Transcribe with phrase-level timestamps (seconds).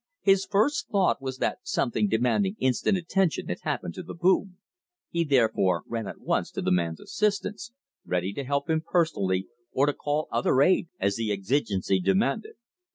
[0.23, 4.57] His first thought was that something demanding instant attention had happened to the boom.
[5.11, 7.71] He therefore ran at once to the man's assistance,
[8.03, 12.55] ready to help him personally or to call other aid as the exigency demanded.